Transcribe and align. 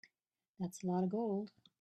That's 0.59 0.81
a 0.81 0.87
lot 0.87 1.03
of 1.03 1.09
gold. 1.11 1.51